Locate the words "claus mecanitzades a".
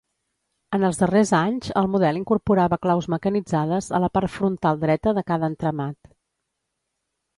2.85-4.03